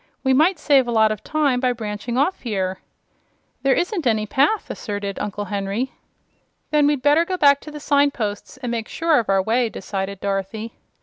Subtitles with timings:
[0.23, 2.79] "We might save a lot of time by branching off here."
[3.61, 5.91] "There isn't any path," asserted Uncle Henry.
[6.71, 10.19] "Then we'd better go back to the signposts, and make sure of our way," decided
[10.19, 10.73] Dorothy.